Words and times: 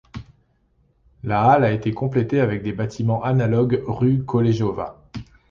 La 1.23 1.43
Halle 1.51 1.63
a 1.63 1.71
été 1.71 1.93
complétée 1.93 2.39
avec 2.39 2.63
des 2.63 2.73
bâtiments 2.73 3.23
analogues 3.23 3.83
rue 3.85 4.23
Kolejowa. 4.25 4.99